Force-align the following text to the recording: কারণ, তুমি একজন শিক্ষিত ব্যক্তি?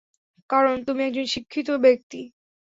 কারণ, 0.49 0.75
তুমি 0.87 1.01
একজন 1.03 1.27
শিক্ষিত 1.33 1.69
ব্যক্তি? 1.83 2.21